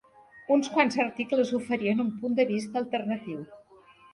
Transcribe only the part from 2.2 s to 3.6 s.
punt de vista alternatiu.